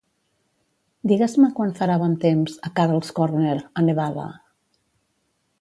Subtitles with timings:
[1.11, 4.29] Digues-me quan farà bon temps a Carl's Corner, a Nevada